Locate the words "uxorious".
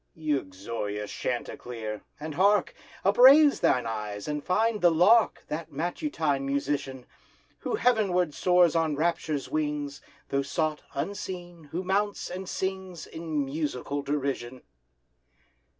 0.17-1.11